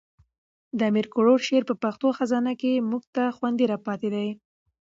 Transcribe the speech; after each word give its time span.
د 0.77 0.79
امیر 0.89 1.07
کروړ 1.13 1.37
شعر 1.47 1.63
په 1.69 1.75
پټه 1.81 2.09
خزانه 2.17 2.51
کښي 2.61 2.73
موږ 2.89 3.03
ته 3.15 3.23
خوندي 3.35 3.65
را 3.71 3.77
پاتي 3.85 4.09
دي. 4.15 4.27